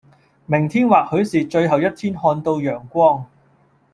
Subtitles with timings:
[0.47, 3.23] 明天或許是最後一天看到陽光，